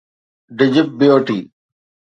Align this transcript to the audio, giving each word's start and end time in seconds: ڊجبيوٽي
ڊجبيوٽي 0.57 1.39